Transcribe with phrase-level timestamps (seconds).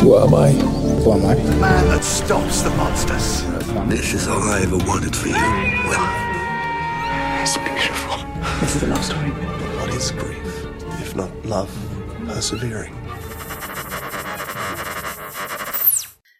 [0.00, 0.52] Who am I?
[0.52, 1.34] Who am I?
[1.34, 3.44] The man that stops the monsters.
[3.86, 5.34] This is all I ever wanted for you.
[5.34, 6.00] Well,
[7.42, 8.16] it's beautiful.
[8.60, 9.28] This is a love story.
[9.76, 10.40] What is grief,
[11.04, 11.68] if not love
[12.26, 12.96] persevering?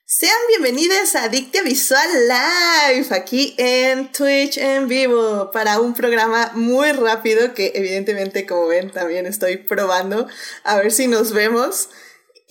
[0.06, 6.92] Sean bienvenidos a Adictia Visual Live, aquí en Twitch en vivo, para un programa muy
[6.92, 10.29] rápido que evidentemente, como ven, también estoy probando
[10.64, 11.90] a ver si nos vemos.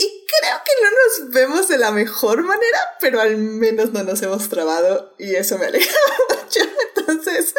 [0.01, 4.21] Y creo que no nos vemos de la mejor manera, pero al menos no nos
[4.21, 5.87] hemos trabado y eso me alegra
[6.29, 6.61] mucho.
[6.95, 7.53] Entonces,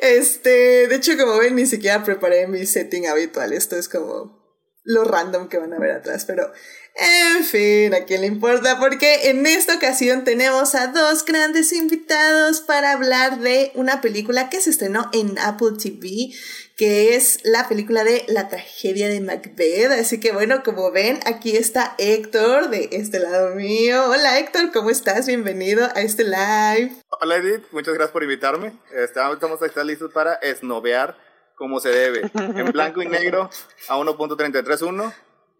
[0.00, 3.52] este, de hecho, como ven, ni siquiera preparé mi setting habitual.
[3.52, 4.46] Esto es como
[4.84, 6.52] lo random que van a ver atrás, pero
[6.94, 12.60] en fin, a quién le importa, porque en esta ocasión tenemos a dos grandes invitados
[12.60, 16.32] para hablar de una película que se estrenó en Apple TV,
[16.76, 19.90] que es la película de La tragedia de Macbeth.
[19.92, 24.04] Así que bueno, como ven, aquí está Héctor de este lado mío.
[24.10, 25.26] Hola Héctor, ¿cómo estás?
[25.26, 26.92] Bienvenido a este live.
[27.08, 28.74] Hola Edith, muchas gracias por invitarme.
[28.94, 31.16] Estamos, estamos listos para esnovear
[31.56, 33.48] como se debe, en blanco y negro
[33.88, 35.14] a 1.331.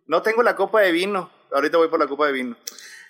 [0.06, 2.56] No tengo la copa de vino, ahorita voy por la copa de vino.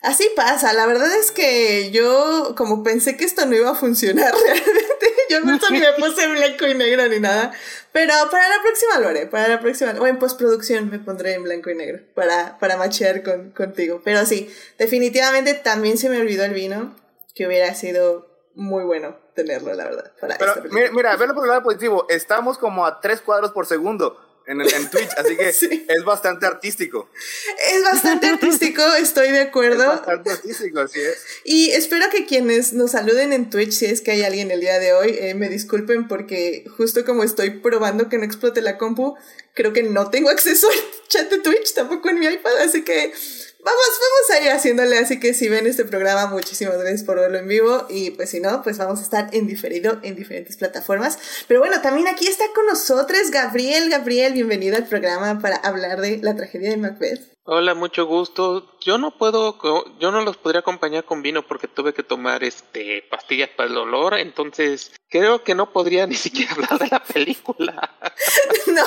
[0.02, 4.32] Así pasa, la verdad es que yo como pensé que esto no iba a funcionar
[4.44, 4.95] realmente,
[5.30, 7.52] yo no ni me puse en blanco y negro ni nada,
[7.92, 11.44] pero para la próxima lo haré, para la próxima, o en postproducción me pondré en
[11.44, 16.44] blanco y negro para, para machear con, contigo, pero sí, definitivamente también se me olvidó
[16.44, 16.94] el vino,
[17.34, 20.12] que hubiera sido muy bueno tenerlo, la verdad.
[20.20, 23.66] Para Pero mira, mira, verlo por el lado positivo, estamos como a tres cuadros por
[23.66, 25.86] segundo en, el, en Twitch, así que sí.
[25.88, 27.08] es bastante artístico.
[27.72, 29.82] Es bastante artístico, estoy de acuerdo.
[29.82, 31.24] Es bastante artístico, así es.
[31.44, 34.78] Y espero que quienes nos saluden en Twitch, si es que hay alguien el día
[34.78, 39.16] de hoy, eh, me disculpen porque justo como estoy probando que no explote la compu,
[39.54, 43.12] creo que no tengo acceso al chat de Twitch, tampoco en mi iPad, así que
[43.66, 47.38] vamos, vamos a ir haciéndole, así que si ven este programa, muchísimas gracias por verlo
[47.38, 51.18] en vivo y pues si no, pues vamos a estar en diferido en diferentes plataformas.
[51.48, 53.90] Pero bueno, también aquí está con nosotros Gabriel.
[53.90, 57.36] Gabriel, bienvenido al programa para hablar de la tragedia de Macbeth.
[57.42, 58.78] Hola, mucho gusto.
[58.80, 59.58] Yo no puedo,
[59.98, 63.74] yo no los podría acompañar con vino porque tuve que tomar este pastillas para el
[63.74, 67.96] dolor, entonces creo que no podría ni siquiera hablar de la película.
[68.68, 68.84] no,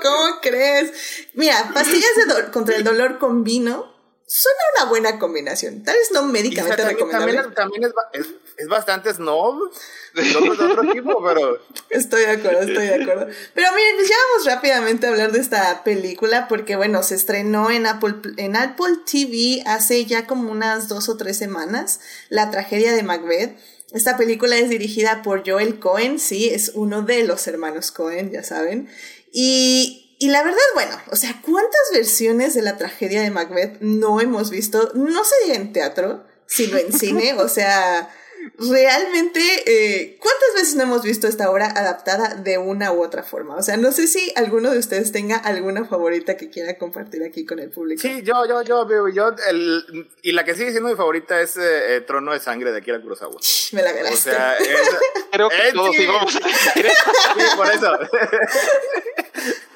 [0.00, 1.28] ¿cómo crees?
[1.34, 5.82] Mira, pastillas de contra el dolor con vino suena una buena combinación.
[5.82, 7.34] Tal vez no médicamente también, recomendable.
[7.54, 9.70] También, también es, es, es, bastante snob
[10.14, 11.58] de otro, de otro tipo, pero...
[11.90, 13.28] Estoy de acuerdo, estoy de acuerdo.
[13.54, 17.70] Pero miren, pues ya vamos rápidamente a hablar de esta película porque, bueno, se estrenó
[17.70, 22.92] en Apple, en Apple TV hace ya como unas dos o tres semanas, La tragedia
[22.92, 23.58] de Macbeth.
[23.92, 28.42] Esta película es dirigida por Joel Cohen, sí, es uno de los hermanos Cohen, ya
[28.42, 28.88] saben.
[29.30, 34.20] Y y la verdad, bueno, o sea, ¿cuántas versiones de la tragedia de Macbeth no
[34.20, 34.92] hemos visto?
[34.94, 37.34] No se diga en teatro, sino en cine.
[37.40, 38.08] O sea,
[38.56, 43.56] realmente, eh, ¿cuántas veces no hemos visto esta obra adaptada de una u otra forma?
[43.56, 47.44] O sea, no sé si alguno de ustedes tenga alguna favorita que quiera compartir aquí
[47.44, 48.00] con el público.
[48.00, 52.00] Sí, yo, yo, yo, yo, el, y la que sigue siendo mi favorita es eh,
[52.06, 53.40] Trono de Sangre de Akira Kurosawa.
[53.72, 54.30] Me la ganaste.
[54.30, 54.68] O sea, es,
[55.32, 56.02] creo que eh, todos sí.
[56.04, 57.98] íbamos Sí, por eso.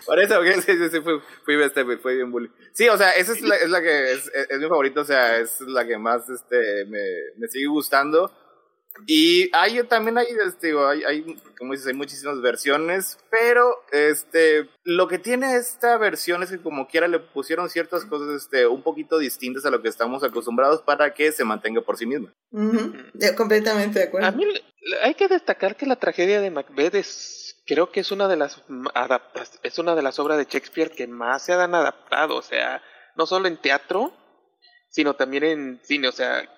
[0.06, 2.50] Por eso, sí, sí, sí, fui, fui, este, fui bien bully.
[2.72, 5.38] Sí, o sea, esa es la, es la que es, es, mi favorita, o sea,
[5.38, 7.02] es la que más este, me,
[7.36, 8.30] me sigue gustando.
[9.06, 15.06] Y hay también hay, este, hay, hay, como dices, hay muchísimas versiones, pero este, lo
[15.06, 19.18] que tiene esta versión es que como quiera le pusieron ciertas cosas este, un poquito
[19.18, 22.32] distintas a lo que estamos acostumbrados para que se mantenga por sí misma.
[22.52, 23.34] Uh -huh.
[23.36, 24.28] Completamente de acuerdo.
[24.28, 24.44] A mí
[25.02, 28.62] hay que destacar que la tragedia de Macbeth es creo que es una de las
[29.62, 32.82] es una de las obras de Shakespeare que más se han adaptado, o sea,
[33.16, 34.12] no solo en teatro,
[34.88, 36.48] sino también en cine, o sea,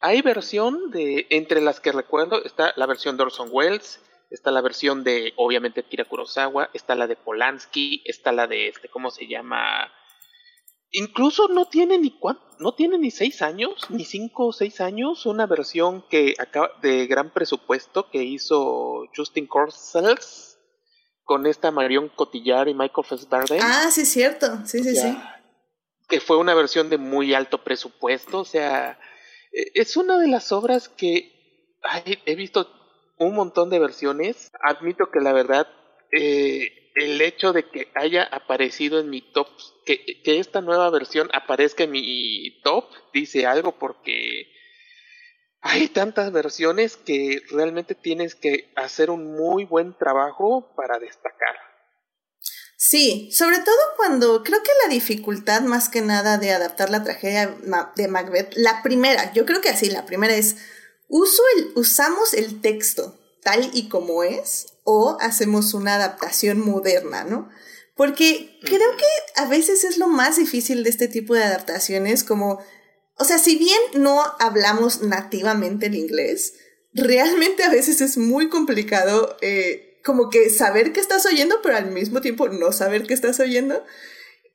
[0.00, 4.00] hay versión de entre las que recuerdo está la versión de Orson Welles,
[4.30, 8.88] está la versión de obviamente Kira Kurosawa, está la de Polanski, está la de este
[8.88, 9.92] cómo se llama
[10.92, 15.26] Incluso no tiene ni cuánto, no tiene ni seis años, ni cinco o seis años,
[15.26, 20.58] una versión que acaba de gran presupuesto que hizo Justin Corsels
[21.24, 23.60] con esta Marion Cotillard y Michael Fassbender.
[23.62, 25.16] Ah, sí, es cierto, sí, sí, sí.
[26.08, 28.98] Que fue una versión de muy alto presupuesto, o sea,
[29.52, 31.32] es una de las obras que
[31.82, 32.68] ay, he visto
[33.18, 34.50] un montón de versiones.
[34.62, 35.66] Admito que la verdad
[36.12, 39.48] eh, el hecho de que haya aparecido en mi top,
[39.86, 44.46] que, que, esta nueva versión aparezca en mi top, dice algo porque
[45.62, 51.56] hay tantas versiones que realmente tienes que hacer un muy buen trabajo para destacar.
[52.76, 57.56] Sí, sobre todo cuando creo que la dificultad más que nada de adaptar la tragedia
[57.94, 60.56] de Macbeth, la primera, yo creo que así, la primera es,
[61.08, 67.48] uso el, usamos el texto tal y como es o hacemos una adaptación moderna, ¿no?
[67.94, 72.58] Porque creo que a veces es lo más difícil de este tipo de adaptaciones, como,
[73.16, 76.54] o sea, si bien no hablamos nativamente el inglés,
[76.94, 81.90] realmente a veces es muy complicado eh, como que saber que estás oyendo, pero al
[81.90, 83.84] mismo tiempo no saber que estás oyendo.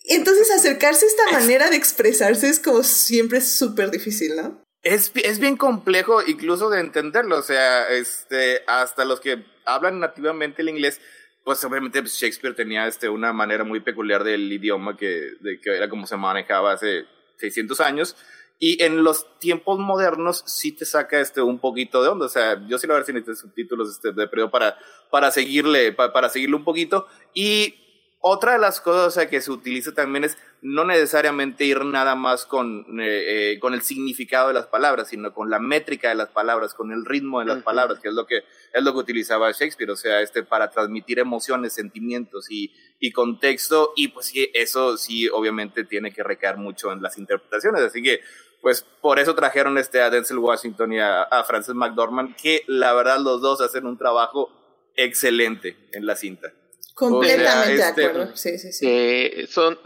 [0.06, 4.67] Entonces acercarse a esta manera de expresarse es como siempre súper difícil, ¿no?
[4.88, 10.62] Es, es bien complejo incluso de entenderlo, o sea, este, hasta los que hablan nativamente
[10.62, 11.02] el inglés,
[11.44, 15.90] pues obviamente Shakespeare tenía este, una manera muy peculiar del idioma que, de, que era
[15.90, 17.06] como se manejaba hace
[17.36, 18.16] 600 años.
[18.60, 22.26] Y en los tiempos modernos sí te saca este un poquito de onda.
[22.26, 24.80] O sea, yo sí lo voy a ver si subtítulos este, de periodo para,
[25.12, 27.08] para seguirle, para, para seguirle un poquito.
[27.34, 27.76] Y
[28.20, 33.00] otra de las cosas que se utiliza también es no necesariamente ir nada más con,
[33.00, 36.74] eh, eh, con el significado de las palabras, sino con la métrica de las palabras,
[36.74, 38.44] con el ritmo de las palabras, que es lo que
[38.74, 43.94] es lo que utilizaba Shakespeare, o sea, este para transmitir emociones, sentimientos y, y contexto,
[43.96, 48.22] y pues sí, eso sí obviamente tiene que recaer mucho en las interpretaciones, así que
[48.62, 52.94] pues por eso trajeron este a Denzel Washington y a, a Frances McDormand, que la
[52.94, 54.50] verdad los dos hacen un trabajo
[54.96, 56.52] excelente en la cinta.
[56.98, 58.36] Completamente de este, acuerdo.
[58.36, 58.86] Sí, sí, sí.
[58.90, 59.78] Eh, son,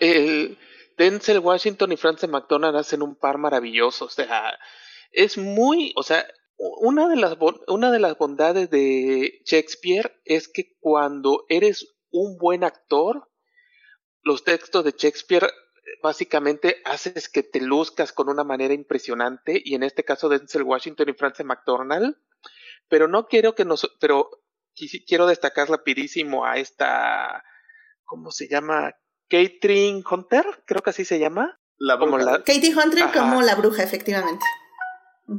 [0.00, 0.58] el
[0.98, 4.06] Denzel Washington y Frances McDormand hacen un par maravilloso.
[4.06, 4.58] O sea,
[5.12, 6.26] es muy, o sea,
[6.56, 7.36] una de las
[7.68, 13.30] una de las bondades de Shakespeare es que cuando eres un buen actor,
[14.22, 15.48] los textos de Shakespeare
[16.02, 21.10] básicamente haces que te luzcas con una manera impresionante y en este caso Denzel Washington
[21.10, 22.16] y Frances McDormand,
[22.88, 24.30] pero no quiero que nos pero
[25.06, 27.44] quiero destacar rapidísimo a esta,
[28.04, 28.94] ¿cómo se llama?
[29.28, 31.58] Catherine Hunter, creo que así se llama.
[31.78, 34.44] La Como la, Katie Hunter como la bruja, efectivamente.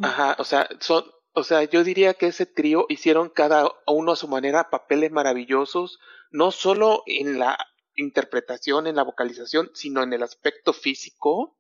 [0.04, 4.16] Ajá, o sea, son, o sea, yo diría que ese trío hicieron cada uno a
[4.16, 6.00] su manera papeles maravillosos,
[6.30, 7.58] no solo en la
[7.96, 11.58] interpretación, en la vocalización, sino en el aspecto físico.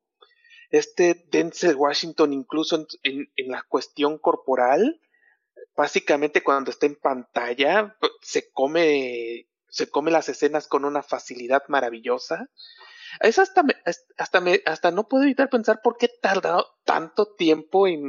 [0.69, 4.99] Este Denzel Washington, incluso en, en la cuestión corporal,
[5.77, 12.49] básicamente cuando está en pantalla se come se come las escenas con una facilidad maravillosa.
[13.21, 13.63] Es hasta
[14.17, 18.03] hasta me, hasta no puedo evitar pensar por qué tardado tanto tiempo en,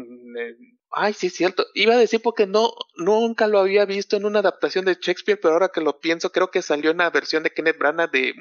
[0.91, 4.41] ay sí es cierto iba a decir porque no nunca lo había visto en una
[4.41, 7.51] adaptación de Shakespeare pero ahora que lo pienso creo que salió en la versión de
[7.51, 8.35] Kenneth Branagh de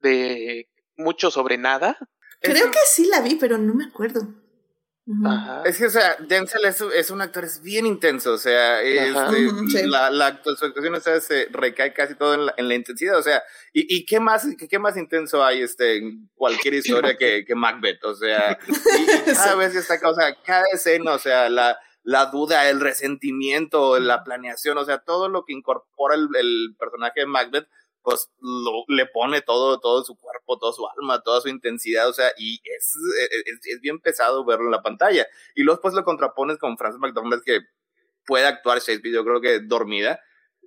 [0.00, 1.98] de mucho sobre nada
[2.40, 4.43] creo que sí la vi pero no me acuerdo
[5.66, 9.86] es que, o sea, Denzel es, es, un actor es bien intenso, o sea, este,
[9.86, 13.18] la, la, su actuación o sea, se recae casi todo en la, en la intensidad,
[13.18, 13.42] o sea,
[13.74, 17.54] ¿y, y qué, más, qué, qué, más intenso hay este, en cualquier historia que, que
[17.54, 18.02] Macbeth?
[18.04, 18.66] O sea, y,
[19.34, 24.24] cada vez está, o sea, cada escena, o sea, la, la duda, el resentimiento, la
[24.24, 27.68] planeación, o sea, todo lo que incorpora el, el personaje de Macbeth
[28.04, 32.12] pues lo, le pone todo, todo su cuerpo, toda su alma, toda su intensidad, o
[32.12, 32.92] sea, y es,
[33.64, 35.26] es, bien pesado verlo en la pantalla.
[35.54, 37.60] Y luego pues lo contrapones con Frances McDormand que
[38.26, 40.20] puede actuar Shakespeare, yo creo que dormida.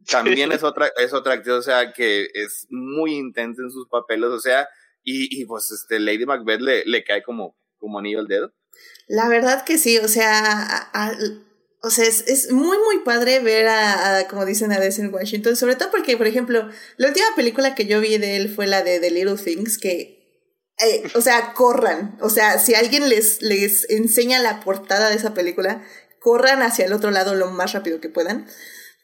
[0.09, 4.29] También es otra, es otra actriz, o sea, que es muy intensa en sus papeles,
[4.29, 4.67] o sea,
[5.03, 8.53] y, y pues este Lady Macbeth le, le cae como, como anillo al dedo.
[9.07, 11.11] La verdad que sí, o sea, a,
[11.81, 15.75] o sea, es, es, muy, muy padre ver a, como dicen, a Denzel Washington, sobre
[15.75, 18.99] todo porque, por ejemplo, la última película que yo vi de él fue la de
[18.99, 20.43] The Little Things, que,
[20.79, 25.33] eh, o sea, corran, o sea, si alguien les, les enseña la portada de esa
[25.33, 25.83] película,
[26.19, 28.47] corran hacia el otro lado lo más rápido que puedan.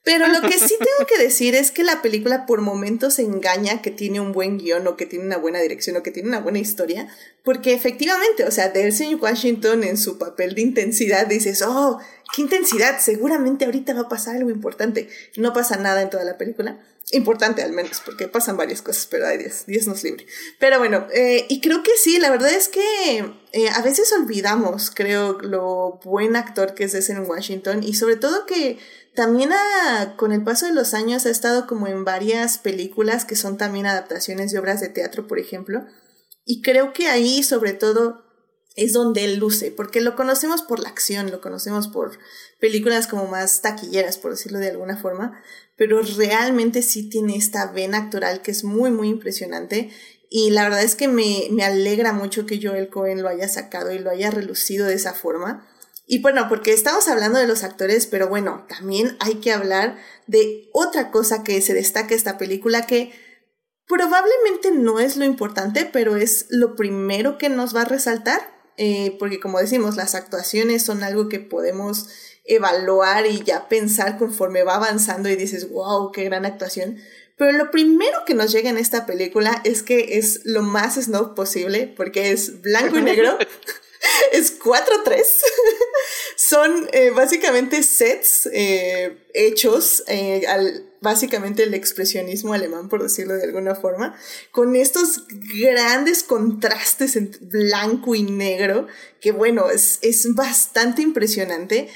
[0.04, 3.92] Pero lo que sí tengo que decir es que la película por momentos engaña que
[3.92, 6.60] tiene un buen guion o que tiene una buena dirección o que tiene una buena
[6.60, 7.08] historia,
[7.44, 12.00] porque efectivamente, o sea, Denzel Washington en su papel de intensidad dices, oh,
[12.36, 15.08] qué intensidad, seguramente ahorita va a pasar algo importante.
[15.38, 16.80] No pasa nada en toda la película.
[17.12, 20.26] Importante al menos, porque pasan varias cosas, pero ay Dios, Dios nos libre.
[20.60, 24.90] Pero bueno, eh, y creo que sí, la verdad es que eh, a veces olvidamos,
[24.90, 28.80] creo, lo buen actor que es Denzel Washington y sobre todo que
[29.16, 29.52] también
[30.16, 33.86] con el paso de los años ha estado como en varias películas que son también
[33.86, 35.86] adaptaciones de obras de teatro, por ejemplo.
[36.46, 38.23] Y creo que ahí sobre todo
[38.76, 42.18] es donde él luce, porque lo conocemos por la acción, lo conocemos por
[42.60, 45.42] películas como más taquilleras, por decirlo de alguna forma,
[45.76, 49.92] pero realmente sí tiene esta vena actoral que es muy, muy impresionante.
[50.30, 53.92] Y la verdad es que me, me alegra mucho que Joel Cohen lo haya sacado
[53.92, 55.68] y lo haya relucido de esa forma
[56.06, 60.70] y bueno, porque estamos hablando de los actores, pero bueno, también hay que hablar de
[60.74, 63.14] otra cosa que se destaca esta película que
[63.88, 68.42] probablemente no es lo importante, pero es lo primero que nos va a resaltar,
[68.78, 72.10] eh, porque como decimos, las actuaciones son algo que podemos
[72.46, 76.98] evaluar y ya pensar conforme va avanzando y dices, wow, qué gran actuación.
[77.38, 81.36] Pero lo primero que nos llega en esta película es que es lo más snob
[81.36, 83.38] posible, porque es blanco y negro.
[84.32, 85.24] es 4-3.
[86.36, 93.44] Son eh, básicamente sets eh, hechos eh, al básicamente el expresionismo alemán, por decirlo de
[93.44, 94.16] alguna forma,
[94.52, 95.26] con estos
[95.62, 98.88] grandes contrastes entre blanco y negro,
[99.22, 101.90] que bueno, es, es bastante impresionante.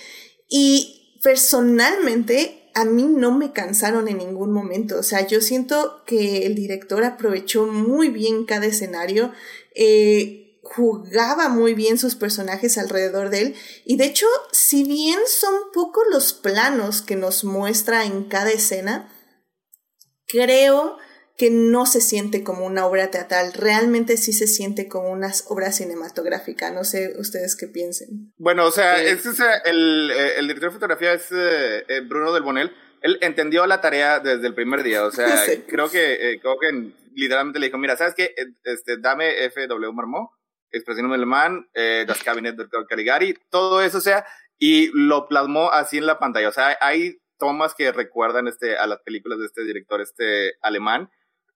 [0.49, 4.99] Y personalmente a mí no me cansaron en ningún momento.
[4.99, 9.31] O sea, yo siento que el director aprovechó muy bien cada escenario,
[9.73, 13.55] eh, jugaba muy bien sus personajes alrededor de él.
[13.85, 19.09] Y de hecho, si bien son pocos los planos que nos muestra en cada escena,
[20.27, 20.97] creo
[21.37, 25.71] que no se siente como una obra teatral, realmente sí se siente como una obra
[25.71, 26.71] cinematográfica.
[26.71, 28.33] No sé ustedes qué piensen.
[28.37, 32.33] Bueno, o sea, este es el, eh, el, director de fotografía es eh, eh, Bruno
[32.33, 32.71] Del Bonel.
[33.01, 35.27] Él entendió la tarea desde el primer día, o sea,
[35.67, 38.33] creo que creo que literalmente le dijo, mira, ¿sabes qué?
[38.63, 39.93] Este, dame F.W.
[39.93, 40.31] Marmot,
[40.71, 44.25] Expresión Alemán, eh, Das Cabinet de Caligari, todo eso, o sea,
[44.57, 46.49] y lo plasmó así en la pantalla.
[46.49, 51.09] O sea, hay tomas que recuerdan este, a las películas de este director este alemán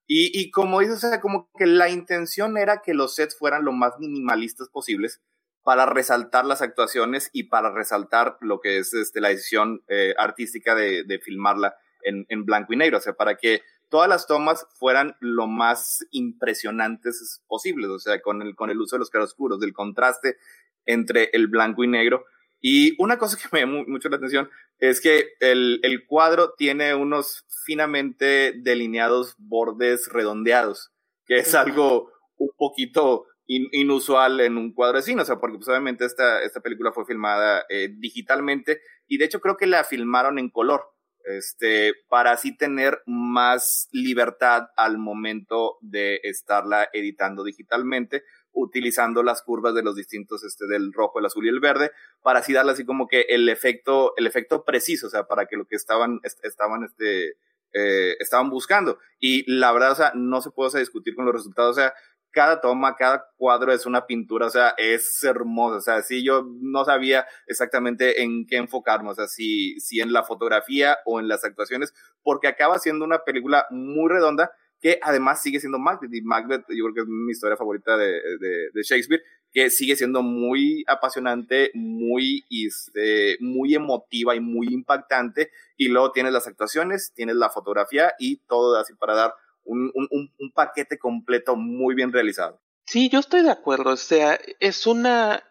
[0.06, 3.64] y, y como dices, o sea, como que la intención era que los sets fueran
[3.64, 5.20] lo más minimalistas posibles
[5.62, 10.74] para resaltar las actuaciones y para resaltar lo que es este, la decisión eh, artística
[10.74, 14.66] de, de filmarla en, en, blanco y negro, o sea, para que todas las tomas
[14.72, 19.60] fueran lo más impresionantes posibles, o sea, con el, con el uso de los claroscuros,
[19.60, 20.38] del contraste
[20.86, 22.24] entre el blanco y negro.
[22.62, 26.94] Y una cosa que me llamó mucho la atención es que el, el cuadro tiene
[26.94, 30.90] unos finamente delineados bordes redondeados,
[31.26, 35.68] que es algo un poquito inusual en un cuadro de cine, o sea, porque pues,
[35.68, 40.38] obviamente esta, esta película fue filmada eh, digitalmente y de hecho creo que la filmaron
[40.38, 40.82] en color,
[41.24, 49.74] este, para así tener más libertad al momento de estarla editando digitalmente, utilizando las curvas
[49.74, 51.90] de los distintos, este, del rojo, el azul y el verde,
[52.22, 55.56] para así darle así como que el efecto, el efecto preciso, o sea, para que
[55.56, 57.36] lo que estaban, estaban, este,
[57.72, 58.98] eh, estaban buscando.
[59.18, 61.94] Y la verdad, o sea, no se puede discutir con los resultados, o sea,
[62.32, 66.46] cada toma, cada cuadro es una pintura, o sea, es hermoso, o sea, sí, yo
[66.60, 71.28] no sabía exactamente en qué enfocarnos, o sea, si, si en la fotografía o en
[71.28, 76.22] las actuaciones, porque acaba siendo una película muy redonda, que además sigue siendo Macbeth, y
[76.22, 79.22] Macbeth yo creo que es mi historia favorita de, de, de Shakespeare,
[79.52, 86.32] que sigue siendo muy apasionante, muy, este, muy emotiva y muy impactante, y luego tienes
[86.32, 91.56] las actuaciones, tienes la fotografía y todo así para dar un, un, un paquete completo
[91.56, 92.60] muy bien realizado.
[92.84, 95.42] Sí, yo estoy de acuerdo, o sea, es una...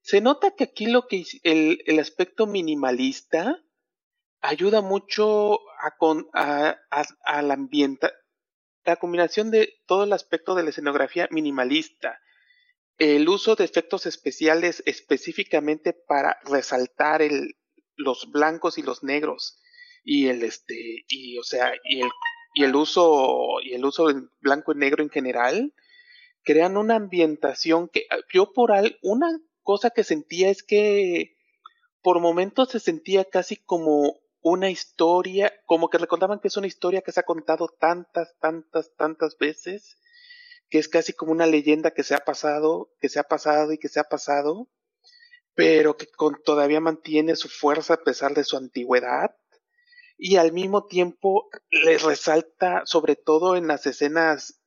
[0.00, 3.62] Se nota que aquí lo que el, el aspecto minimalista
[4.40, 8.08] ayuda mucho a, con, a, a, al ambiente,
[8.84, 12.20] la combinación de todo el aspecto de la escenografía minimalista,
[12.96, 17.56] el uso de efectos especiales específicamente para resaltar el,
[17.96, 19.60] los blancos y los negros
[20.04, 22.08] y el este y o sea y el,
[22.58, 24.08] y el uso y el uso
[24.40, 25.72] blanco y negro en general
[26.42, 29.28] crean una ambientación que yo por al, una
[29.62, 31.36] cosa que sentía es que
[32.02, 37.02] por momentos se sentía casi como una historia, como que recordaban que es una historia
[37.02, 39.96] que se ha contado tantas, tantas, tantas veces,
[40.68, 43.78] que es casi como una leyenda que se ha pasado, que se ha pasado y
[43.78, 44.68] que se ha pasado,
[45.54, 49.36] pero que con, todavía mantiene su fuerza a pesar de su antigüedad.
[50.18, 54.60] Y al mismo tiempo les resalta, sobre todo en las escenas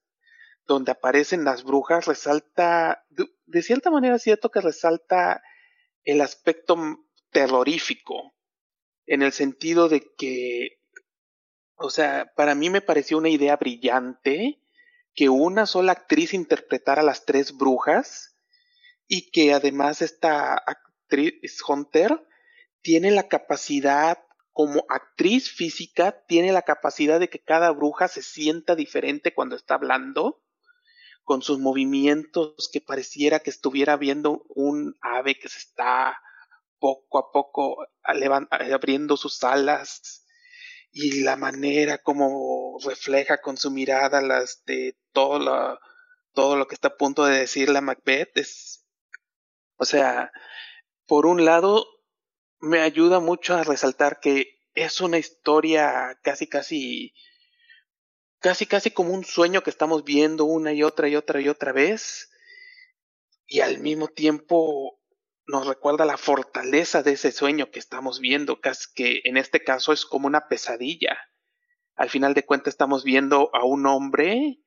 [0.66, 5.44] donde aparecen las brujas, resalta, de, de cierta manera es cierto que resalta
[6.06, 6.78] el aspecto
[7.32, 8.34] terrorífico,
[9.06, 10.80] en el sentido de que,
[11.76, 14.62] o sea, para mí me pareció una idea brillante
[15.14, 18.38] que una sola actriz interpretara a las tres brujas
[19.08, 22.26] y que además esta actriz Hunter
[22.82, 24.20] tiene la capacidad
[24.52, 29.76] como actriz física tiene la capacidad de que cada bruja se sienta diferente cuando está
[29.76, 30.44] hablando,
[31.24, 36.20] con sus movimientos que pareciera que estuviera viendo un ave que se está
[36.80, 40.26] poco a poco abriendo sus alas
[40.92, 45.80] y la manera como refleja con su mirada las de todo lo,
[46.34, 48.86] todo lo que está a punto de decir la Macbeth es
[49.78, 50.32] o sea
[51.06, 51.86] por un lado
[52.62, 57.14] me ayuda mucho a resaltar que es una historia casi casi
[58.40, 61.72] casi casi como un sueño que estamos viendo una y otra y otra y otra
[61.74, 62.30] vez
[63.48, 65.02] y al mismo tiempo
[65.46, 70.06] nos recuerda la fortaleza de ese sueño que estamos viendo, que en este caso es
[70.06, 71.18] como una pesadilla.
[71.96, 74.60] Al final de cuentas estamos viendo a un hombre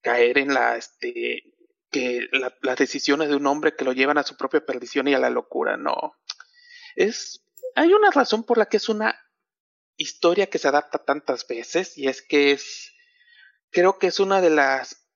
[0.00, 1.54] caer en la, este,
[1.90, 2.28] que
[2.60, 5.30] las decisiones de un hombre que lo llevan a su propia perdición y a la
[5.30, 5.76] locura.
[5.76, 6.16] No,
[6.96, 9.16] es, hay una razón por la que es una
[9.96, 12.92] historia que se adapta tantas veces y es que es,
[13.70, 15.06] creo que es una de las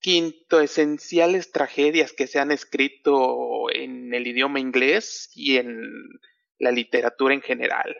[0.00, 5.82] quinto esenciales tragedias que se han escrito en el idioma inglés y en
[6.58, 7.96] la literatura en general.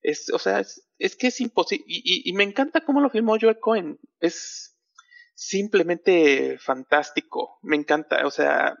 [0.00, 1.84] Es, o sea, es, que es imposible.
[1.88, 3.98] Y, me encanta cómo lo filmó Joel Cohen.
[4.20, 4.78] Es
[5.34, 7.58] simplemente fantástico.
[7.62, 8.24] Me encanta.
[8.24, 8.78] O sea,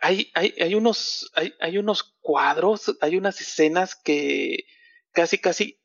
[0.00, 4.64] hay, hay, hay unos, hay, hay unos cuadros, hay unas escenas que
[5.12, 5.80] casi, casi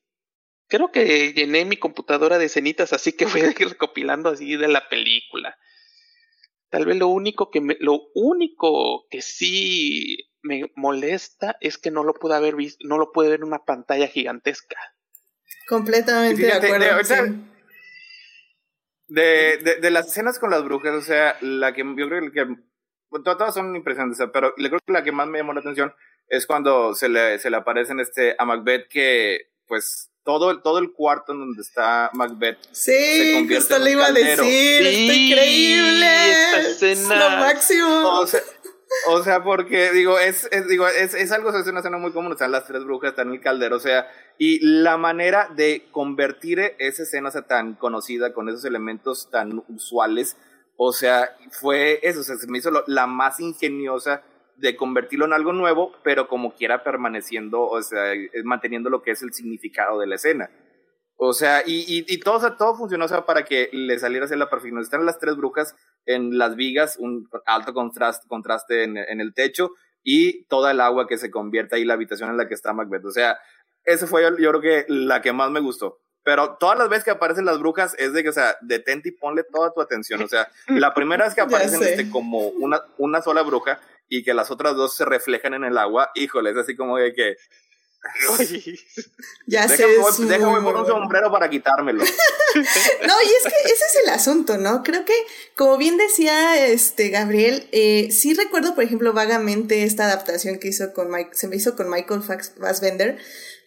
[0.68, 4.68] creo que llené mi computadora de escenitas, así que voy a ir recopilando así de
[4.68, 5.58] la película.
[6.70, 12.04] Tal vez lo único que me, lo único que sí me molesta es que no
[12.04, 14.78] lo pude haber visto, no lo pude ver en una pantalla gigantesca.
[15.68, 17.34] Completamente de acuerdo.
[19.08, 22.56] De, de, de, las escenas con las brujas, o sea, la que yo creo que
[23.24, 25.94] todas son impresionantes, pero le creo que la que más me llamó la atención
[26.28, 30.80] es cuando se le, se le aparece en este a Macbeth que pues todo, todo
[30.80, 34.78] el cuarto en donde está Macbeth sí, se convierte en le iba a decir, sí,
[34.82, 38.26] está increíble, es lo máximo.
[39.08, 42.32] O sea, porque digo, es, es digo, es, es algo, es una escena muy común,
[42.32, 44.08] están las tres brujas, están en el caldero, o sea,
[44.38, 50.38] y la manera de convertir esa escena o tan conocida con esos elementos tan usuales,
[50.78, 54.24] o sea, fue eso, o sea, se me hizo la más ingeniosa
[54.58, 58.14] de convertirlo en algo nuevo, pero como quiera permaneciendo, o sea,
[58.44, 60.50] manteniendo lo que es el significado de la escena.
[61.18, 64.82] O sea, y, y, todo, todo funcionó para que le saliera a la perfección.
[64.82, 65.74] Están las tres brujas
[66.06, 69.72] en las vigas, un alto contraste, contraste en, en, el techo
[70.04, 73.06] y toda el agua que se convierte ahí la habitación en la que está Macbeth.
[73.06, 73.38] O sea,
[73.86, 76.02] esa fue yo, yo creo que la que más me gustó.
[76.26, 79.12] Pero todas las veces que aparecen las brujas es de que, o sea, detente y
[79.12, 80.24] ponle toda tu atención.
[80.24, 84.34] O sea, la primera vez que aparecen este, como una, una sola bruja y que
[84.34, 87.36] las otras dos se reflejan en el agua, híjole, es así como de que...
[89.48, 89.86] ya sé.
[90.28, 92.04] Déjame poner un sombrero para quitármelo.
[93.08, 94.82] no, y es que ese es el asunto, ¿no?
[94.82, 95.16] Creo que,
[95.56, 100.94] como bien decía este Gabriel, eh, sí recuerdo, por ejemplo, vagamente esta adaptación que hizo
[100.94, 103.20] con Mike, se me hizo con Michael Fassbender,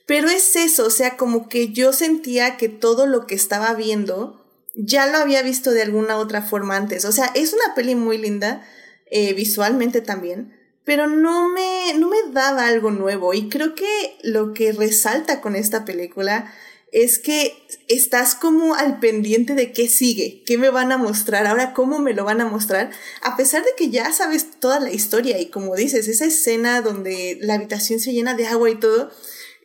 [0.09, 4.43] pero es eso, o sea, como que yo sentía que todo lo que estaba viendo
[4.75, 7.05] ya lo había visto de alguna otra forma antes.
[7.05, 8.67] O sea, es una peli muy linda,
[9.11, 13.35] eh, visualmente también, pero no me, no me daba algo nuevo.
[13.35, 16.55] Y creo que lo que resalta con esta película
[16.91, 17.53] es que
[17.89, 22.15] estás como al pendiente de qué sigue, qué me van a mostrar, ahora cómo me
[22.15, 25.77] lo van a mostrar, a pesar de que ya sabes toda la historia y como
[25.77, 29.11] dices, esa escena donde la habitación se llena de agua y todo,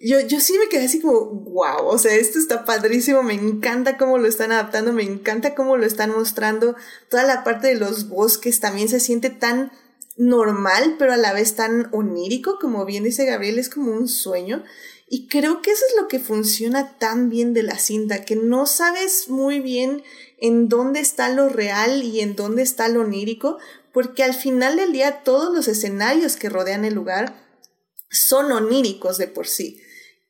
[0.05, 3.97] yo, yo sí me quedé así como, wow, o sea, esto está padrísimo, me encanta
[3.97, 6.75] cómo lo están adaptando, me encanta cómo lo están mostrando,
[7.09, 9.71] toda la parte de los bosques también se siente tan
[10.17, 14.63] normal, pero a la vez tan onírico, como bien dice Gabriel, es como un sueño.
[15.07, 18.65] Y creo que eso es lo que funciona tan bien de la cinta, que no
[18.65, 20.03] sabes muy bien
[20.37, 23.57] en dónde está lo real y en dónde está lo onírico,
[23.93, 27.41] porque al final del día todos los escenarios que rodean el lugar
[28.09, 29.82] son oníricos de por sí.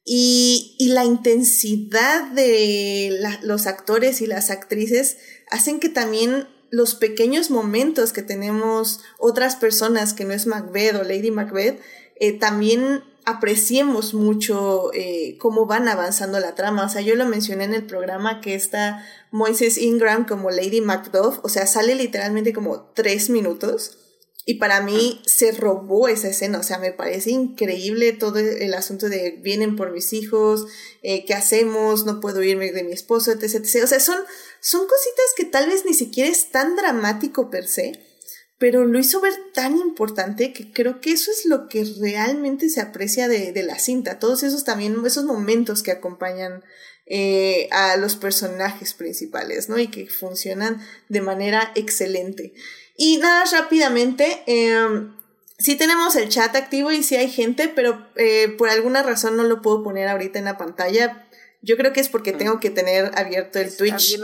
[0.05, 5.17] Y, y la intensidad de los actores y las actrices
[5.49, 11.03] hacen que también los pequeños momentos que tenemos otras personas que no es Macbeth o
[11.03, 11.79] Lady Macbeth,
[12.15, 16.85] eh, también apreciemos mucho eh, cómo van avanzando la trama.
[16.85, 21.39] O sea, yo lo mencioné en el programa que está Moises Ingram como Lady Macduff,
[21.43, 23.99] o sea, sale literalmente como tres minutos
[24.45, 29.07] y para mí se robó esa escena, o sea, me parece increíble todo el asunto
[29.07, 30.65] de vienen por mis hijos,
[31.01, 32.05] eh, ¿qué hacemos?
[32.05, 33.83] No puedo irme de mi esposo, etc, etc.
[33.83, 34.19] O sea, son,
[34.59, 38.01] son cositas que tal vez ni siquiera es tan dramático per se,
[38.57, 42.81] pero lo hizo ver tan importante que creo que eso es lo que realmente se
[42.81, 46.63] aprecia de, de la cinta, todos esos también, esos momentos que acompañan
[47.05, 49.77] eh, a los personajes principales, ¿no?
[49.77, 52.53] Y que funcionan de manera excelente.
[52.95, 55.07] Y nada, rápidamente, eh,
[55.57, 59.43] sí tenemos el chat activo y sí hay gente, pero eh, por alguna razón no
[59.43, 61.27] lo puedo poner ahorita en la pantalla.
[61.61, 64.19] Yo creo que es porque tengo que tener abierto el Twitch.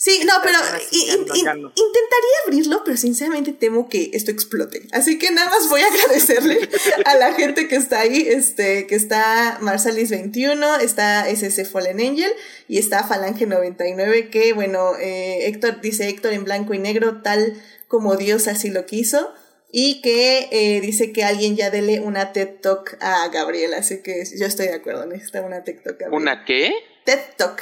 [0.00, 0.56] Sí, no, pero
[0.92, 4.82] in- in- intentaría abrirlo, pero sinceramente temo que esto explote.
[4.92, 6.68] Así que nada más voy a agradecerle
[7.04, 12.30] a la gente que está ahí, este, que está Marsalis21, está SS Fallen Angel
[12.68, 18.14] y está Falange99, que bueno, eh, Héctor dice Héctor en blanco y negro, tal como
[18.16, 19.32] Dios así lo quiso.
[19.70, 24.24] Y que eh, dice que alguien ya dele una TED Talk a Gabriel, así que
[24.38, 25.98] yo estoy de acuerdo, necesita una TED Talk.
[25.98, 26.22] Gabriel.
[26.22, 26.72] ¿Una qué?
[27.04, 27.60] TED Talk.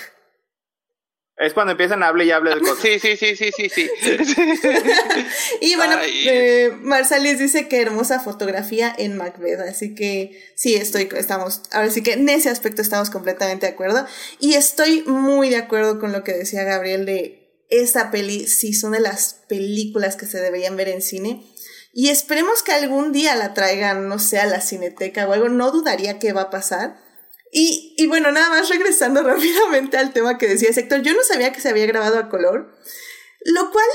[1.38, 2.78] Es cuando empiezan a hablar y hablar de cosas.
[2.80, 3.90] Sí, sí, sí, sí, sí, sí.
[5.60, 11.62] Y bueno, eh, Marsalis dice que hermosa fotografía en Macbeth, así que sí, estoy, estamos,
[11.72, 14.06] ahora sí que en ese aspecto estamos completamente de acuerdo.
[14.40, 18.92] Y estoy muy de acuerdo con lo que decía Gabriel de esta peli, sí, son
[18.92, 21.42] de las películas que se deberían ver en cine.
[21.92, 25.70] Y esperemos que algún día la traigan, no sé, a la cineteca o algo, no
[25.70, 26.96] dudaría que va a pasar.
[27.58, 31.62] Y, bueno, nada más regresando rápidamente al tema que decía Héctor, yo no sabía que
[31.62, 32.70] se había grabado a color,
[33.46, 33.86] lo cual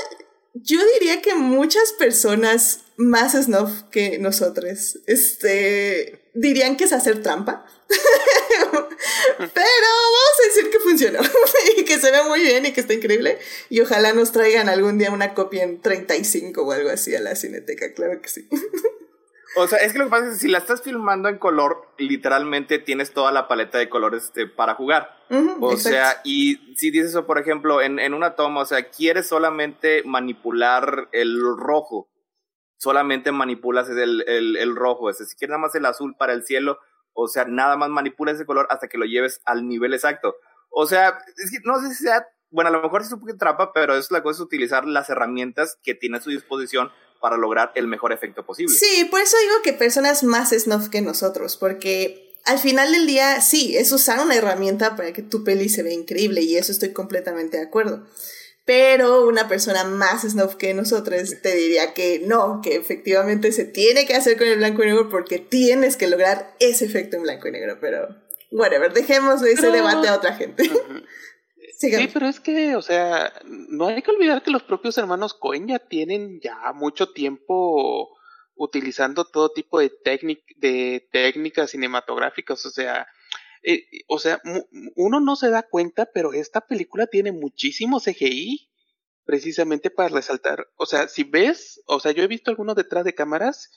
[0.54, 7.64] yo diría que muchas personas más snob que nosotros, este, dirían que es hacer trampa.
[7.88, 8.88] Pero
[9.38, 11.20] vamos a decir que funcionó
[11.76, 13.38] y que se ve muy bien y que está increíble.
[13.70, 17.36] Y ojalá nos traigan algún día una copia en 35 o algo así a la
[17.36, 18.48] cineteca, claro que sí.
[19.56, 21.88] O sea, es que lo que pasa es que si la estás filmando en color,
[21.98, 25.16] literalmente tienes toda la paleta de colores este, para jugar.
[25.60, 25.76] O exacto.
[25.76, 30.02] sea, y si dices eso, por ejemplo, en, en una toma, o sea, quieres solamente
[30.04, 32.08] manipular el rojo,
[32.76, 35.06] solamente manipulas el, el, el rojo.
[35.06, 36.78] O sea, si quieres nada más el azul para el cielo,
[37.12, 40.36] o sea, nada más manipulas ese color hasta que lo lleves al nivel exacto.
[40.70, 43.36] O sea, es que no sé si sea, bueno, a lo mejor es un poco
[43.36, 46.90] trampa, pero es la cosa es utilizar las herramientas que tiene a su disposición
[47.22, 48.74] para lograr el mejor efecto posible.
[48.74, 53.40] Sí, por eso digo que personas más snob que nosotros, porque al final del día,
[53.40, 56.92] sí, es usar una herramienta para que tu peli se vea increíble y eso estoy
[56.92, 58.04] completamente de acuerdo.
[58.64, 64.06] Pero una persona más snob que nosotros te diría que no, que efectivamente se tiene
[64.06, 67.48] que hacer con el blanco y negro porque tienes que lograr ese efecto en blanco
[67.48, 67.78] y negro.
[67.80, 68.08] Pero,
[68.52, 70.70] whatever, dejemos ese Pero- debate a otra gente.
[71.90, 75.66] Sí, pero es que, o sea, no hay que olvidar que los propios hermanos Cohen
[75.66, 78.16] ya tienen ya mucho tiempo
[78.54, 83.08] utilizando todo tipo de, técnic de técnicas cinematográficas, o sea,
[83.64, 84.40] eh, o sea,
[84.96, 88.70] uno no se da cuenta, pero esta película tiene muchísimo CGI
[89.24, 93.14] precisamente para resaltar, o sea, si ves, o sea, yo he visto algunos detrás de
[93.14, 93.70] cámaras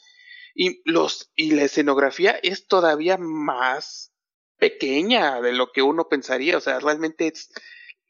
[0.54, 4.12] y los y la escenografía es todavía más
[4.58, 7.50] pequeña de lo que uno pensaría, o sea, realmente es,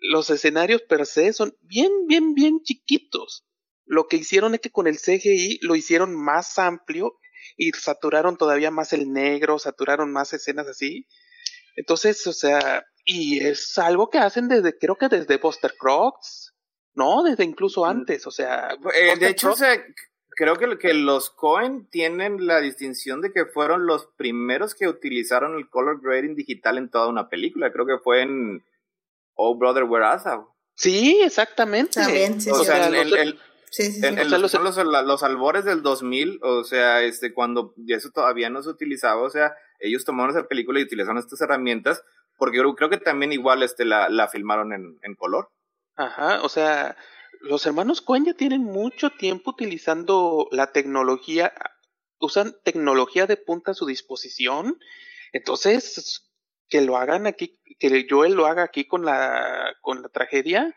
[0.10, 3.46] los escenarios per se son bien, bien, bien chiquitos.
[3.86, 7.18] Lo que hicieron es que con el CGI lo hicieron más amplio
[7.58, 11.08] y saturaron todavía más el negro, saturaron más escenas así.
[11.76, 16.54] Entonces, o sea, y es algo que hacen desde, creo que desde Buster Crocs,
[16.96, 17.24] ¿no?
[17.24, 18.76] Desde incluso antes, o sea.
[18.94, 19.84] Eh, de hecho, o sea,
[20.30, 25.58] creo que, que los Cohen tienen la distinción de que fueron los primeros que utilizaron
[25.58, 27.72] el color grading digital en toda una película.
[27.72, 28.64] Creo que fue en
[29.36, 30.48] Oh Brother Where Art Thou?
[30.76, 32.00] Sí, exactamente.
[32.02, 32.90] También, sí, o sí, sea,
[33.72, 34.06] Sí, sí, sí.
[34.06, 37.02] en- en O sea, los, los- son los, la- los albores del 2000, o sea,
[37.04, 41.18] este, cuando eso todavía no se utilizaba, o sea, ellos tomaron esa película y utilizaron
[41.18, 42.02] estas herramientas,
[42.38, 45.50] porque creo, creo que también igual este, la, la filmaron en, en color.
[45.98, 46.96] Ajá, o sea,
[47.42, 51.54] los hermanos Cohen ya tienen mucho tiempo utilizando la tecnología,
[52.20, 54.80] usan tecnología de punta a su disposición,
[55.34, 56.25] entonces
[56.70, 60.74] que lo hagan aquí, que Joel lo haga aquí con la con la tragedia,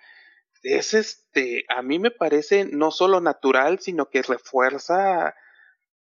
[0.62, 5.35] es este, a mí me parece no solo natural, sino que refuerza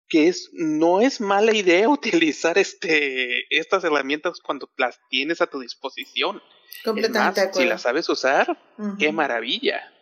[0.08, 5.60] que es no es mala idea utilizar este estas herramientas cuando las tienes a tu
[5.60, 6.42] disposición.
[6.84, 8.58] Completamente más, de si las sabes usar,
[8.98, 9.92] qué maravilla.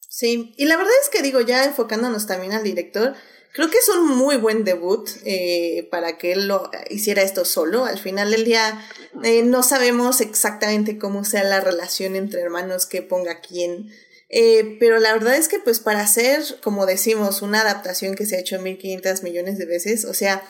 [0.00, 3.14] Sí, y la verdad es que digo, ya enfocándonos también al director,
[3.54, 7.84] creo que es un muy buen debut eh, para que él lo hiciera esto solo.
[7.84, 8.84] Al final del día
[9.22, 13.90] eh, no sabemos exactamente cómo sea la relación entre hermanos que ponga quién.
[14.28, 18.34] Eh, pero la verdad es que pues para hacer, como decimos, una adaptación que se
[18.34, 20.42] ha hecho 1500 millones de veces, o sea,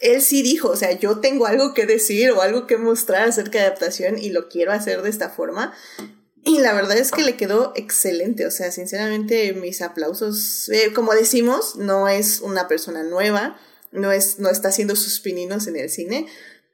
[0.00, 3.58] él sí dijo, o sea, yo tengo algo que decir o algo que mostrar acerca
[3.58, 5.74] de adaptación y lo quiero hacer de esta forma.
[6.44, 10.68] Y la verdad es que le quedó excelente, o sea, sinceramente mis aplausos.
[10.70, 13.60] Eh, como decimos, no es una persona nueva,
[13.92, 16.26] no, es, no está haciendo sus pininos en el cine,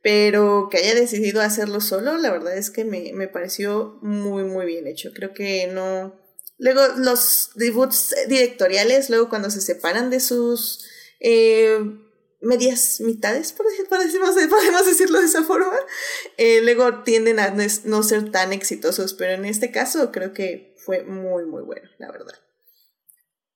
[0.03, 4.65] pero que haya decidido hacerlo solo, la verdad es que me, me pareció muy, muy
[4.65, 5.11] bien hecho.
[5.15, 6.15] Creo que no...
[6.57, 10.85] Luego los debuts directoriales, luego cuando se separan de sus
[11.21, 11.79] eh,
[12.41, 15.77] medias mitades, por decimos- podemos decirlo de esa forma,
[16.39, 17.53] eh, luego tienden a
[17.85, 22.13] no ser tan exitosos, pero en este caso creo que fue muy, muy bueno, la
[22.13, 22.35] verdad.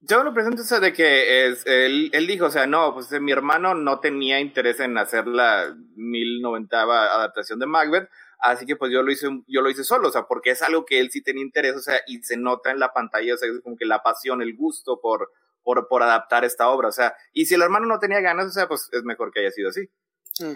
[0.01, 3.31] Yo lo presento eso de que es, él, él dijo, o sea, no, pues mi
[3.31, 8.09] hermano no tenía interés en hacer la 1090 adaptación de Macbeth,
[8.41, 10.85] así que pues yo lo hice, yo lo hice solo, o sea, porque es algo
[10.85, 13.49] que él sí tenía interés, o sea, y se nota en la pantalla, o sea,
[13.49, 15.31] es como que la pasión, el gusto por,
[15.63, 18.51] por, por adaptar esta obra, o sea, y si el hermano no tenía ganas, o
[18.51, 19.89] sea, pues es mejor que haya sido así.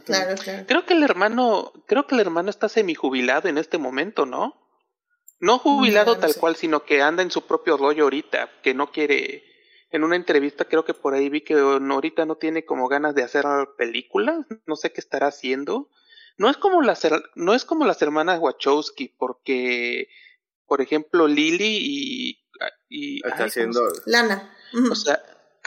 [0.05, 0.65] Claro, claro.
[0.67, 4.55] Creo que el hermano, creo que el hermano está semi-jubilado en este momento, ¿no?
[5.39, 6.41] No jubilado No, no tal sé.
[6.41, 9.45] cual, sino que anda en su propio rollo ahorita, que no quiere.
[9.91, 13.23] En una entrevista creo que por ahí vi que ahorita no tiene como ganas de
[13.23, 13.45] hacer
[13.79, 15.91] películas, no sé qué estará haciendo.
[16.39, 20.09] No es como las her- no es como las hermanas Wachowski, porque
[20.67, 22.45] por ejemplo Lily y,
[22.89, 24.55] y Está ay, ¿cómo haciendo, Lana.
[24.91, 25.23] O sea,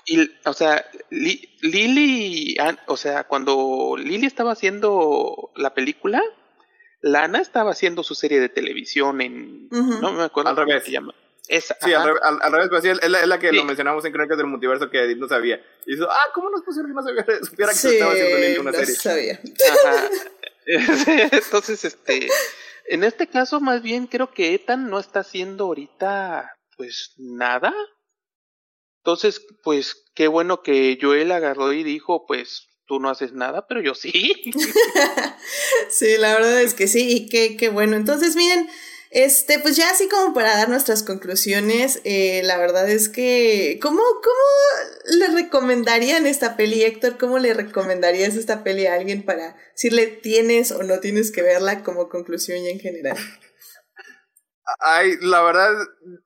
[0.05, 2.57] y, o sea, Li- Lily,
[2.87, 6.21] o sea, cuando Lily estaba haciendo la película,
[7.01, 10.83] Lana estaba haciendo su serie de televisión en, no me acuerdo Al cómo revés.
[10.83, 11.13] se llama.
[11.47, 13.55] Esa, sí, al, al, al revés, pues sí, es la, es la que Sí.
[13.55, 15.59] lo mencionamos en Crónicas del Multiverso que Edith no sabía.
[15.87, 18.11] Y dijo, ah, ¿cómo no es posible que no sabía, supiera que se sí, estaba
[18.11, 18.95] haciendo Lily una no serie?
[18.95, 19.39] sabía.
[19.85, 20.09] Ajá.
[21.31, 22.27] Entonces, este,
[22.87, 27.73] en este caso, más bien creo que Ethan no está haciendo ahorita, pues, nada.
[28.99, 33.81] Entonces, pues, qué bueno que Joel agarró y dijo, pues, tú no haces nada, pero
[33.81, 34.33] yo sí.
[35.89, 37.95] Sí, la verdad es que sí, y qué, qué bueno.
[37.95, 38.67] Entonces, miren,
[39.11, 43.99] este, pues ya así como para dar nuestras conclusiones, eh, la verdad es que, ¿cómo,
[43.99, 47.17] ¿cómo le recomendarían esta peli, Héctor?
[47.17, 51.83] ¿Cómo le recomendarías esta peli a alguien para decirle tienes o no tienes que verla
[51.83, 53.17] como conclusión y en general?
[54.79, 55.73] Ay, la verdad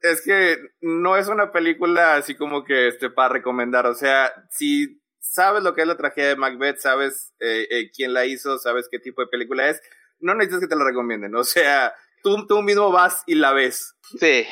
[0.02, 3.86] es que no es una película así como que este para recomendar.
[3.86, 8.14] O sea, si sabes lo que es la tragedia de Macbeth, sabes eh, eh, quién
[8.14, 9.82] la hizo, sabes qué tipo de película es,
[10.20, 11.36] no necesitas que te la recomienden.
[11.36, 13.96] O sea, tú, tú mismo vas y la ves.
[14.20, 14.46] Sí.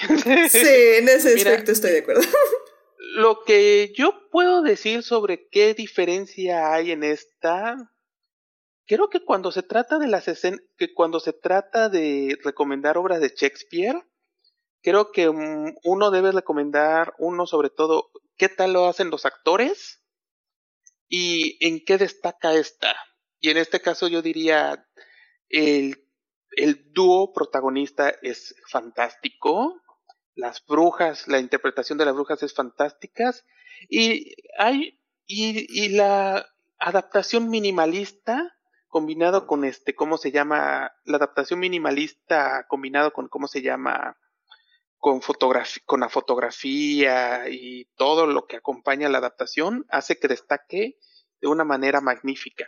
[0.50, 1.52] Sí, en ese Mira.
[1.52, 2.22] aspecto estoy de acuerdo.
[3.16, 7.76] Lo que yo puedo decir sobre qué diferencia hay en esta,
[8.92, 13.22] creo que cuando se trata de las escenas, que cuando se trata de recomendar obras
[13.22, 13.96] de Shakespeare,
[14.82, 20.04] creo que mm, uno debe recomendar, uno sobre todo, qué tal lo hacen los actores
[21.08, 22.94] y en qué destaca esta.
[23.40, 24.86] Y en este caso yo diría,
[25.48, 26.06] el,
[26.58, 29.82] el dúo protagonista es fantástico,
[30.36, 33.34] las brujas, la interpretación de las brujas es fantástica
[33.88, 36.46] y hay y, y la
[36.78, 38.54] adaptación minimalista
[38.92, 44.18] combinado con este cómo se llama la adaptación minimalista combinado con cómo se llama
[45.00, 45.22] con
[45.86, 50.98] con la fotografía y todo lo que acompaña la adaptación hace que destaque
[51.40, 52.68] de una manera magnífica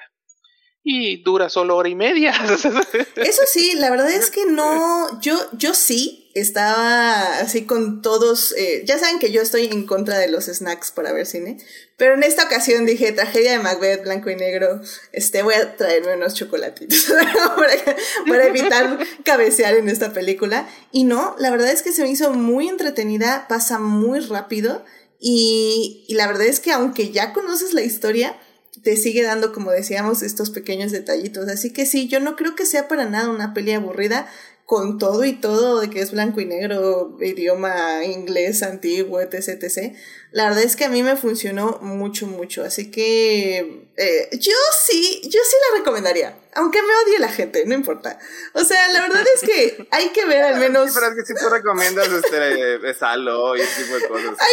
[0.84, 2.34] y dura solo hora y media
[3.16, 8.84] Eso sí, la verdad es que no, yo, yo sí estaba así con todos, eh,
[8.86, 11.58] ya saben que yo estoy en contra de los snacks para ver cine,
[11.96, 14.82] pero en esta ocasión dije, tragedia de Macbeth, blanco y negro,
[15.14, 17.06] este, voy a traerme unos chocolatitos
[17.56, 20.68] para, para evitar cabecear en esta película.
[20.92, 24.84] Y no, la verdad es que se me hizo muy entretenida, pasa muy rápido
[25.20, 28.36] y, y la verdad es que aunque ya conoces la historia,
[28.84, 31.48] te sigue dando, como decíamos, estos pequeños detallitos.
[31.48, 34.28] Así que sí, yo no creo que sea para nada una peli aburrida
[34.74, 39.96] con todo y todo de que es blanco y negro, idioma inglés antiguo, etc, etc.
[40.32, 42.64] La verdad es que a mí me funcionó mucho, mucho.
[42.64, 46.40] Así que eh, yo sí, yo sí la recomendaría.
[46.56, 48.18] Aunque me odie la gente, no importa.
[48.54, 50.88] O sea, la verdad es que hay que ver al menos...
[50.88, 54.36] Sí, pero es que si tú recomiendas este, eh, Salo y ese tipo de cosas.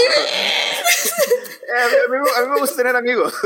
[1.71, 3.33] Eh, a, mí, a mí me gusta tener amigos.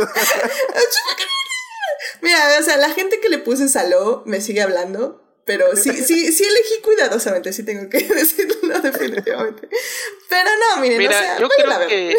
[2.22, 6.32] Mira, o sea, la gente que le puse Saló me sigue hablando, pero sí, sí,
[6.32, 9.68] sí elegí cuidadosamente, sí tengo que decirlo definitivamente.
[10.28, 12.16] Pero no, miren, Mira, o sea, yo creo que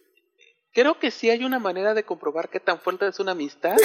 [0.72, 3.76] creo que sí hay una manera de comprobar qué tan fuerte es una amistad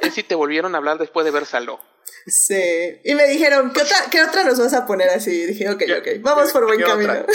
[0.00, 1.80] es si te volvieron a hablar después de ver Saló.
[2.26, 3.00] Sí.
[3.04, 5.30] Y me dijeron, ¿qué otra, ¿qué otra nos vas a poner así?
[5.30, 7.12] Y dije, ok, ok, vamos por buen qué camino.
[7.12, 7.26] otra?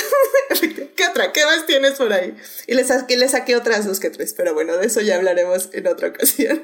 [0.96, 1.32] ¿Qué otra?
[1.34, 2.36] ¿Qué más tienes por ahí?
[2.68, 2.84] Y le
[3.28, 6.64] saqué, otras dos que tres, pero bueno, de eso ya hablaremos en otra ocasión.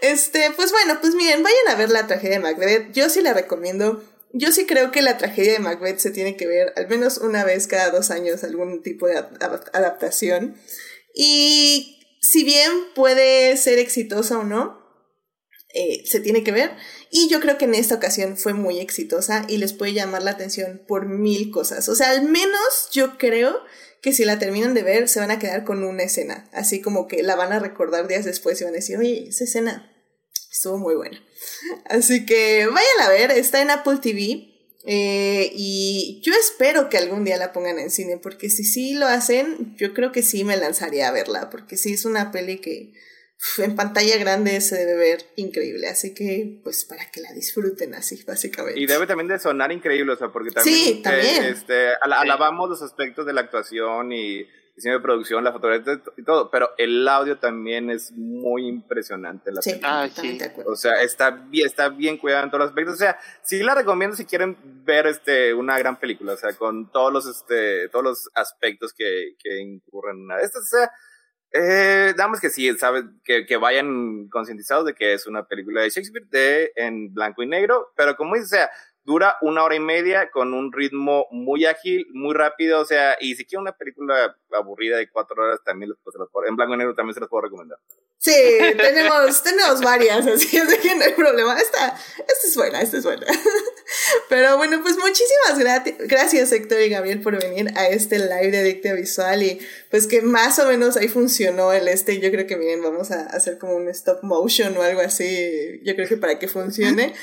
[0.00, 2.92] Este, pues bueno, pues miren, vayan a ver la tragedia de Macbeth.
[2.92, 4.02] Yo sí la recomiendo.
[4.32, 7.44] Yo sí creo que la tragedia de Macbeth se tiene que ver al menos una
[7.44, 10.56] vez cada dos años, algún tipo de ad- adaptación.
[11.14, 14.78] Y si bien puede ser exitosa o no,
[15.74, 16.72] eh, se tiene que ver.
[17.10, 20.32] Y yo creo que en esta ocasión fue muy exitosa y les puede llamar la
[20.32, 21.88] atención por mil cosas.
[21.88, 23.60] O sea, al menos yo creo
[24.02, 26.48] que si la terminan de ver se van a quedar con una escena.
[26.52, 29.44] Así como que la van a recordar días después y van a decir, oye, esa
[29.44, 29.92] escena
[30.52, 31.22] estuvo muy buena.
[31.86, 34.54] Así que vayan a ver, está en Apple TV.
[34.90, 39.06] Eh, y yo espero que algún día la pongan en cine, porque si sí lo
[39.06, 42.94] hacen, yo creo que sí me lanzaría a verla, porque sí es una peli que
[43.58, 48.22] en pantalla grande se debe ver increíble, así que pues para que la disfruten así,
[48.26, 48.80] básicamente.
[48.80, 51.44] Y debe también de sonar increíble, o sea, porque también, Sí, también.
[51.44, 56.00] eh, este, ala- alabamos los aspectos de la actuación y diseño de producción, la fotografía
[56.16, 59.50] y todo, pero el audio también es muy impresionante.
[59.50, 60.02] La Sí, película.
[60.02, 60.38] Ah, sí.
[60.66, 62.94] O sea, está bien, está bien cuidado en todos los aspectos.
[62.94, 66.92] O sea, sí la recomiendo si quieren ver este una gran película, o sea, con
[66.92, 70.62] todos los este todos los aspectos que, que incurren en una de estas.
[70.62, 70.92] O sea,
[71.52, 76.26] eh, damos que sí, saben, que, vayan concientizados de que es una película de Shakespeare
[76.28, 78.70] de en blanco y negro, pero como dice, o sea,
[79.08, 83.34] dura una hora y media con un ritmo muy ágil, muy rápido, o sea, y
[83.36, 86.74] si quieren una película aburrida de cuatro horas, también los, se los puedo- en blanco
[86.74, 87.78] y negro también se los puedo recomendar.
[88.18, 88.32] Sí,
[88.76, 91.58] tenemos, tenemos varias, así es de que no hay problema.
[91.58, 93.26] Esta, esta es buena, esta es buena.
[94.28, 95.58] Pero bueno, pues muchísimas
[96.00, 99.58] gracias Héctor y Gabriel por venir a este live de Adicta Visual y
[99.90, 102.20] pues que más o menos ahí funcionó el este.
[102.20, 105.94] Yo creo que miren, vamos a hacer como un stop motion o algo así, yo
[105.94, 107.14] creo que para que funcione.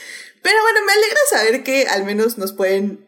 [0.42, 3.06] Pero bueno, me alegra saber que al menos nos pueden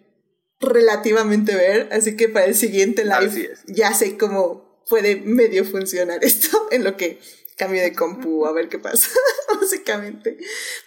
[0.59, 6.67] relativamente ver, así que para el siguiente live ya sé cómo puede medio funcionar esto
[6.71, 7.19] en lo que
[7.57, 9.09] cambio de compu a ver qué pasa,
[9.59, 10.37] básicamente.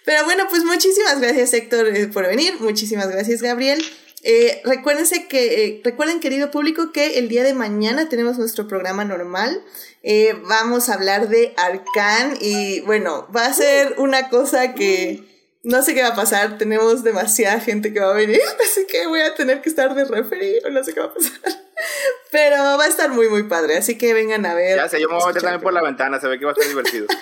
[0.05, 3.83] Pero bueno, pues muchísimas gracias Héctor eh, por venir, muchísimas gracias Gabriel.
[4.23, 9.03] Eh, recuérdense que, eh, recuerden querido público que el día de mañana tenemos nuestro programa
[9.03, 9.63] normal.
[10.03, 15.23] Eh, vamos a hablar de Arcan y bueno, va a ser una cosa que
[15.63, 19.05] no sé qué va a pasar, tenemos demasiada gente que va a venir, así que
[19.07, 21.39] voy a tener que estar de referee o no sé qué va a pasar.
[22.31, 24.77] Pero va a estar muy, muy padre, así que vengan a ver.
[24.77, 26.51] Ya sé, yo me voy a meter también por la ventana, se ve que va
[26.51, 27.07] a estar divertido.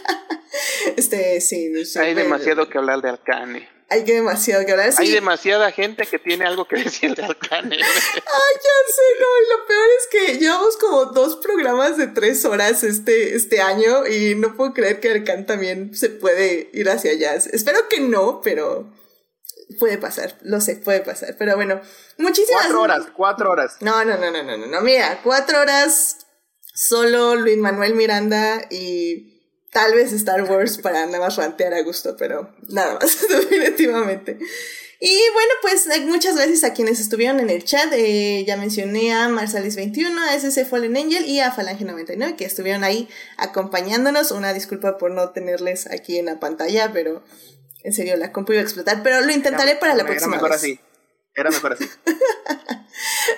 [0.96, 3.70] Este, sí, Hay pero demasiado que hablar de Arcane.
[3.90, 4.92] Hay que demasiado que hablar.
[4.92, 5.04] Sí.
[5.04, 7.76] Hay demasiada gente que tiene algo que decir de Arcane.
[7.76, 12.46] Ay, ya sé, no, y lo peor es que llevamos como dos programas de tres
[12.46, 17.12] horas este, este año y no puedo creer que Arcan también se puede ir hacia
[17.12, 17.34] allá.
[17.34, 18.92] Espero que no, pero
[19.80, 21.36] puede pasar, lo sé, puede pasar.
[21.38, 21.82] Pero bueno,
[22.18, 23.78] muchísimas cuatro horas, cuatro horas.
[23.82, 26.18] No, no, no, no, no, no, no, mira, cuatro horas
[26.74, 29.39] solo Luis Manuel Miranda y
[29.72, 34.38] tal vez Star Wars para nada más rantear a gusto, pero nada más, definitivamente.
[35.02, 37.88] Y bueno, pues eh, muchas gracias a quienes estuvieron en el chat.
[37.94, 43.08] Eh, ya mencioné a Marsalis21, a SC Fallen Angel y a Falange99 que estuvieron ahí
[43.38, 44.32] acompañándonos.
[44.32, 47.24] Una disculpa por no tenerles aquí en la pantalla, pero
[47.84, 49.02] en serio la compu iba a explotar.
[49.02, 50.58] Pero lo intentaré para la Era próxima mejor vez.
[50.58, 50.80] así.
[51.34, 51.86] Era mejor así.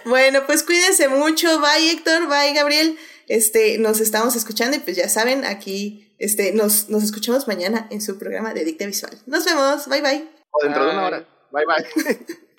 [0.05, 1.59] Bueno, pues cuídense mucho.
[1.59, 2.27] Bye, Héctor.
[2.27, 2.97] Bye, Gabriel.
[3.27, 7.99] Este, nos estamos escuchando y pues ya saben, aquí, este, nos, nos escuchamos mañana en
[7.99, 9.17] su programa de Dicta Visual.
[9.25, 9.87] Nos vemos.
[9.87, 10.29] Bye, bye.
[10.51, 11.27] O dentro de una hora.
[11.51, 12.25] Bye bye.